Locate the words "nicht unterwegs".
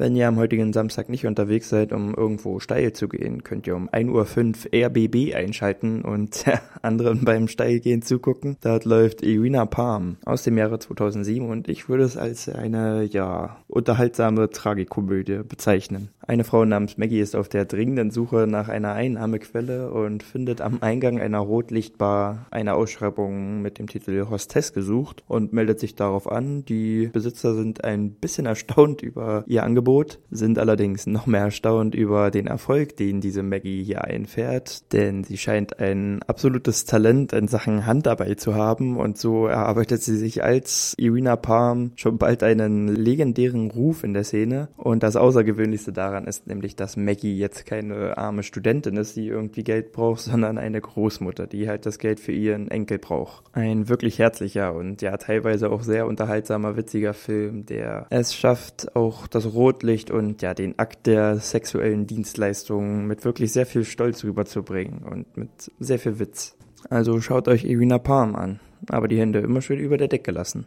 1.10-1.68